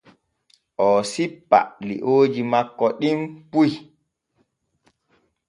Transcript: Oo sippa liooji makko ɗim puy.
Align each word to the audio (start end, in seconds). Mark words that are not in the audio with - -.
Oo 0.85 0.99
sippa 1.11 1.59
liooji 1.87 2.41
makko 2.51 2.85
ɗim 2.99 3.19
puy. 3.51 3.71